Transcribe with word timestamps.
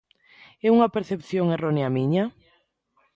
É 0.65 0.67
unha 0.75 0.91
percepción 0.95 1.45
errónea 1.55 1.93
miña? 1.97 2.23